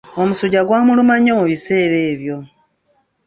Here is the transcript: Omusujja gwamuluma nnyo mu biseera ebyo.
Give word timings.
Omusujja 0.21 0.61
gwamuluma 0.67 1.15
nnyo 1.17 1.33
mu 1.39 1.45
biseera 1.49 1.97
ebyo. 2.11 2.37